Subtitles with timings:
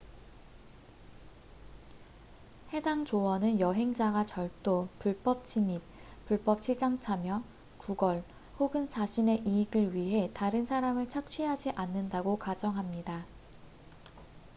[2.73, 5.83] 해당 조언은 여행자가 절도 불법 침입
[6.25, 7.43] 불법 시장 참여
[7.77, 8.23] 구걸
[8.57, 13.27] 혹은 자신의 이익을 위해 다른 사람을 착취하지 않는다고 가정합니다